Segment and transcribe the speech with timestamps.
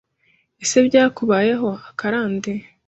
[0.63, 2.51] ese byakubayeho akarande